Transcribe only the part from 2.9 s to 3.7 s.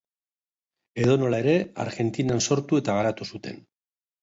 garatu zuten.